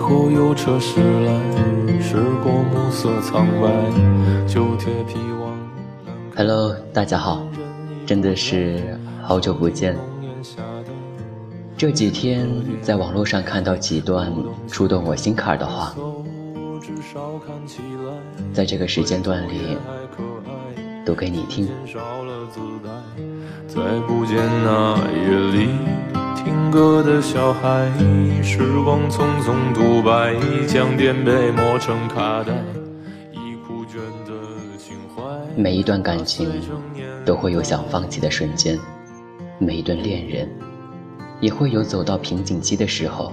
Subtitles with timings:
[0.00, 1.32] 后有车驶来，
[2.00, 3.68] 驶过暮色苍白，
[4.46, 5.56] 旧铁皮往。
[6.34, 7.46] Hello，大家好，
[8.06, 9.96] 真的是好久不见。
[11.76, 12.48] 这几天
[12.82, 14.32] 在网络上看到几段
[14.66, 15.94] 触动我心坎的话，
[18.52, 19.76] 在这个时间段里
[21.04, 21.68] 读给你听。
[23.68, 25.68] 再不见那夜里
[26.70, 27.90] 歌的小孩，
[28.42, 30.34] 时光匆匆独白，
[30.68, 32.52] 将颠沛磨成卡带，
[33.32, 34.32] 已枯卷的
[34.78, 35.22] 情怀。
[35.56, 36.48] 每一段感情
[37.24, 38.78] 都会有想放弃的瞬间，
[39.58, 40.48] 每一段恋人。
[41.40, 43.32] 也会有走到瓶颈期的时候，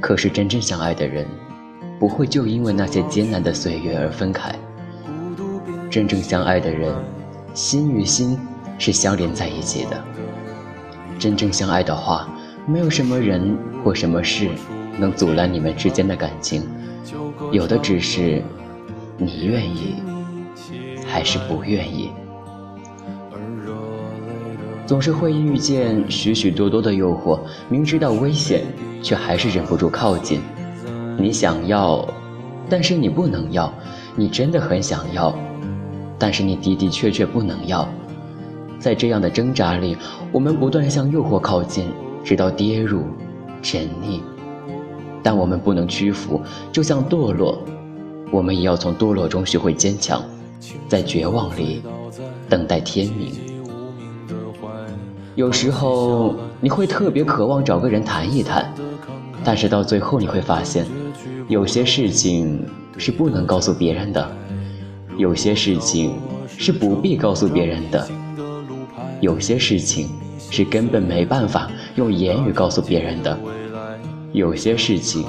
[0.00, 1.26] 可是真正相爱的人，
[1.98, 4.54] 不会就因为那些艰难的岁月而分开。
[5.90, 6.94] 真正相爱的人，
[7.54, 8.38] 心与心
[8.78, 10.04] 是相连在一起的。
[11.20, 12.26] 真正相爱的话，
[12.66, 14.48] 没有什么人或什么事
[14.98, 16.62] 能阻拦你们之间的感情，
[17.52, 18.42] 有的只是
[19.18, 19.96] 你愿意
[21.06, 22.10] 还是不愿意。
[24.86, 28.62] 总是会遇见许许多多的诱惑，明知道危险，
[29.02, 30.40] 却还是忍不住靠近。
[31.18, 32.08] 你想要，
[32.68, 33.70] 但是你不能要；
[34.16, 35.38] 你真的很想要，
[36.18, 37.86] 但是你的的确确不能要。
[38.80, 39.96] 在这样的挣扎里，
[40.32, 41.84] 我们不断向诱惑靠近，
[42.24, 43.02] 直到跌入
[43.62, 44.20] 沉溺。
[45.22, 46.40] 但我们不能屈服，
[46.72, 47.62] 就像堕落，
[48.30, 50.24] 我们也要从堕落中学会坚强，
[50.88, 51.82] 在绝望里
[52.48, 53.34] 等待天明。
[55.34, 58.72] 有时候你会特别渴望找个人谈一谈，
[59.44, 60.86] 但是到最后你会发现，
[61.48, 64.26] 有些事情是不能告诉别人的，
[65.18, 66.14] 有些事情
[66.46, 68.08] 是不必告诉别人的，
[69.20, 70.08] 有些事情
[70.50, 73.38] 是根本没办法用言语告诉别人的，
[74.32, 75.24] 有些事情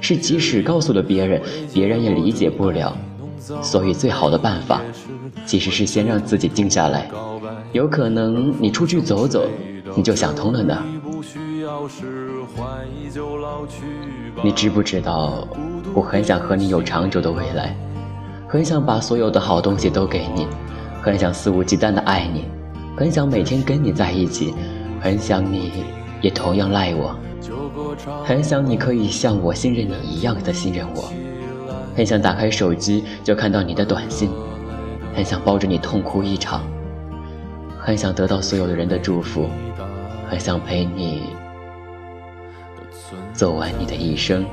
[0.00, 1.40] 是即使告诉了别人，
[1.72, 2.96] 别人也理解不了。
[3.62, 4.82] 所以最好的办法，
[5.46, 7.08] 其实是先让自己静下来。
[7.72, 9.46] 有可能你出去走走，
[9.94, 10.82] 你就想通了呢。
[14.42, 15.46] 你知不知道，
[15.94, 17.76] 我很想和你有长久的未来，
[18.46, 20.46] 很想把所有的好东西都给你，
[21.02, 22.44] 很想肆无忌惮的爱你，
[22.98, 24.52] 很想每天跟你在一起，
[25.00, 25.70] 很想你
[26.20, 27.16] 也同样赖我，
[28.24, 31.12] 很想你可以像我信任你一样的信任我，
[31.96, 34.28] 很想打开手机就看到你的短信，
[35.14, 36.66] 很想抱着你痛哭一场。
[37.78, 39.46] 很想得到所有的人的祝福，
[40.28, 41.22] 很想陪你
[43.32, 44.44] 走完你的一生。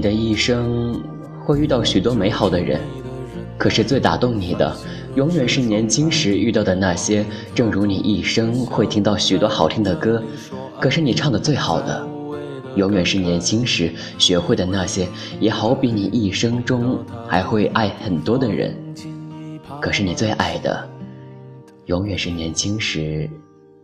[0.00, 0.98] 你的一生
[1.44, 2.80] 会遇到许多美好的人，
[3.58, 4.74] 可是最打动你的。
[5.14, 7.22] 永远是年轻时遇到的那些，
[7.54, 10.22] 正如你一生会听到许多好听的歌，
[10.80, 12.08] 可是你唱的最好的，
[12.76, 15.06] 永远是年轻时学会的那些，
[15.38, 18.74] 也好比你一生中还会爱很多的人，
[19.82, 20.88] 可是你最爱的，
[21.84, 23.28] 永远是年轻时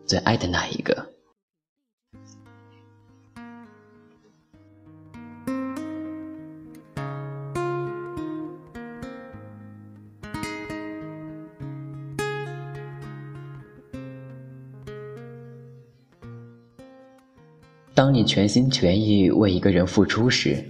[0.06, 0.96] 最爱的那一个。
[17.96, 20.62] 当你全心全意为一个人付出时，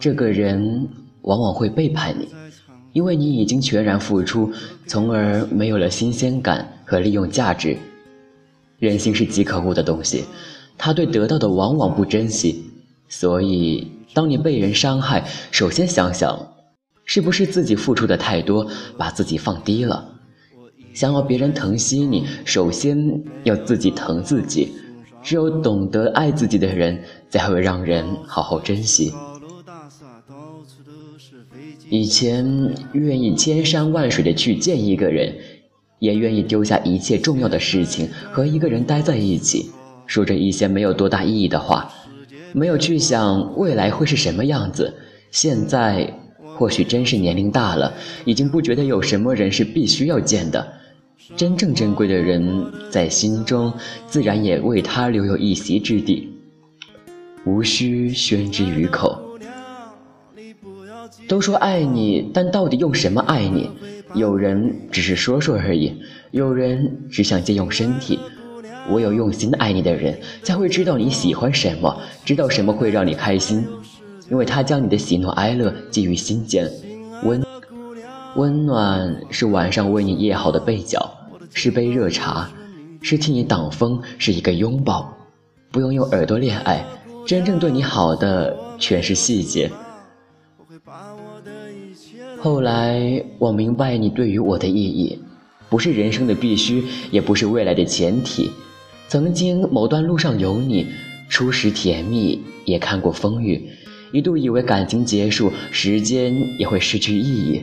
[0.00, 0.88] 这个人
[1.22, 2.28] 往往会背叛你，
[2.92, 4.50] 因为你已经全然付出，
[4.84, 7.76] 从而没有了新鲜感和利用价值。
[8.80, 10.24] 人心是极可恶的东西，
[10.76, 12.64] 他对得到的往往不珍惜，
[13.08, 16.36] 所以当你被人伤害，首先想想，
[17.04, 18.66] 是不是自己付出的太多，
[18.98, 20.10] 把自己放低了？
[20.92, 24.72] 想要别人疼惜你，首先要自己疼自己。
[25.24, 29.12] 只有懂得爱自己的人，才会让人好好珍惜。
[31.88, 32.46] 以前
[32.92, 35.34] 愿意千山万水的去见一个人，
[35.98, 39.70] 也愿意丢下一切重要的事情和一个人待在一起，
[40.06, 41.90] 说着一些没有多大意义的话，
[42.52, 44.92] 没有去想未来会是什么样子。
[45.30, 46.12] 现在
[46.56, 47.92] 或许真是年龄大了，
[48.24, 50.83] 已经不觉得有什么人是必须要见的。
[51.36, 53.72] 真正珍贵的人，在心中
[54.06, 56.28] 自然也为他留有一席之地，
[57.46, 59.18] 无需宣之于口。
[61.26, 63.70] 都说爱你，但到底用什么爱你？
[64.14, 65.94] 有人只是说说而已，
[66.30, 68.18] 有人只想借用身体，
[68.90, 73.66] 唯有用心爱你的人，才会知道你喜欢什么，知道什么会让你开心，
[74.30, 76.70] 因为他将你的喜怒哀乐记于心间。
[77.22, 77.42] 温
[78.36, 81.08] 温暖是晚上为你掖好的被角，
[81.52, 82.50] 是杯热茶，
[83.00, 85.16] 是替你挡风，是一个拥抱。
[85.70, 86.84] 不用用耳朵恋爱，
[87.24, 89.70] 真正对你好的全是细节。
[92.40, 95.16] 后来我明白你对于我的意义，
[95.68, 98.50] 不是人生的必须，也不是未来的前提。
[99.06, 100.88] 曾经某段路上有你，
[101.28, 103.68] 初时甜蜜，也看过风雨，
[104.12, 107.62] 一度以为感情结束，时间也会失去意义。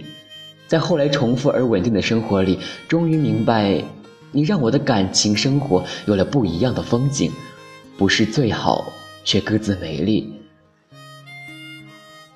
[0.72, 2.58] 在后来重复而稳定的生活里，
[2.88, 3.84] 终于明白，
[4.32, 7.30] 你让我的感情生活有了不一样的风景，
[7.98, 8.90] 不是最好，
[9.26, 10.34] 却各自美丽。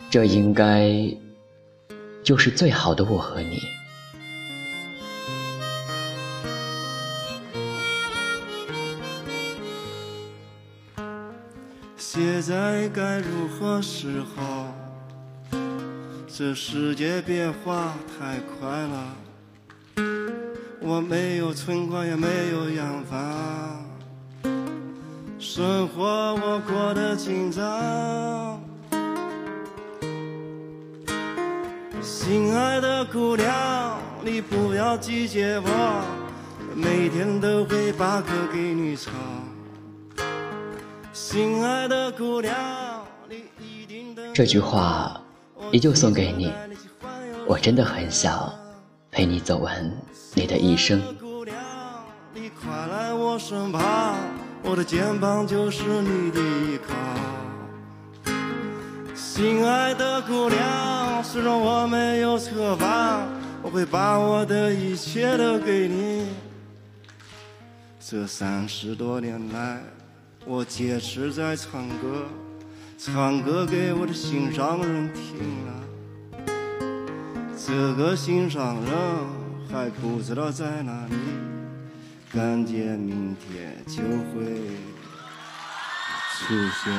[0.10, 0.92] 这应该
[2.26, 3.62] 就是最好的我和你。
[11.96, 14.85] 现在该如何是好？
[16.38, 19.16] 这世界变化太快了，
[20.82, 23.82] 我没有存款，也没有洋房，
[25.40, 28.62] 生活我过得紧张。
[32.02, 36.04] 心爱的姑娘，你不要拒绝我，
[36.76, 39.14] 每天都会把歌给你唱。
[41.14, 42.54] 心爱的姑娘，
[43.30, 45.22] 你一定这句话
[45.76, 46.54] 依旧送给你。
[47.46, 48.50] 我真的很想
[49.12, 49.92] 陪你走完
[50.34, 51.02] 你的一生。
[52.34, 54.16] 你快来我身旁，
[54.64, 56.96] 我的肩膀就是你的依靠。
[59.14, 63.28] 心爱的姑娘，虽然我没有车房，
[63.62, 66.28] 我会把我的一切都给你。
[68.00, 69.82] 这三十多年来。
[70.48, 72.28] 我坚持在唱歌，
[73.06, 75.38] 唱歌给我的心上人听
[75.68, 75.70] 啊。
[77.56, 78.92] 这个心上人
[79.72, 81.14] 还不知道在哪里，
[82.34, 84.80] 感觉明天就会
[86.32, 86.92] 出现。